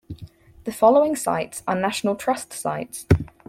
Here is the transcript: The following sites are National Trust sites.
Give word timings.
The 0.63 0.71
following 0.71 1.15
sites 1.15 1.61
are 1.67 1.75
National 1.75 2.15
Trust 2.15 2.53
sites. 2.53 3.05